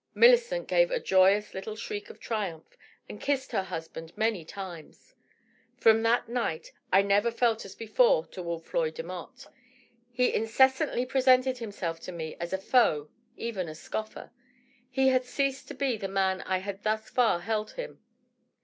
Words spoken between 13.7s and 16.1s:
scoffer. He had ceased to be the